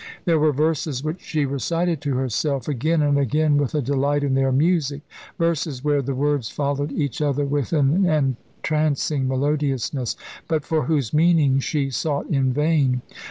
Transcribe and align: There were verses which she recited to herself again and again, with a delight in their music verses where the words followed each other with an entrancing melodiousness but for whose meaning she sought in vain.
There 0.25 0.39
were 0.39 0.51
verses 0.51 1.03
which 1.03 1.21
she 1.21 1.45
recited 1.45 2.01
to 2.01 2.15
herself 2.15 2.67
again 2.67 3.03
and 3.03 3.19
again, 3.19 3.57
with 3.57 3.75
a 3.75 3.83
delight 3.83 4.23
in 4.23 4.33
their 4.33 4.51
music 4.51 5.01
verses 5.37 5.83
where 5.83 6.01
the 6.01 6.15
words 6.15 6.49
followed 6.49 6.91
each 6.91 7.21
other 7.21 7.45
with 7.45 7.71
an 7.71 8.07
entrancing 8.07 9.27
melodiousness 9.27 10.15
but 10.47 10.65
for 10.65 10.85
whose 10.85 11.13
meaning 11.13 11.59
she 11.59 11.91
sought 11.91 12.25
in 12.31 12.51
vain. 12.51 13.03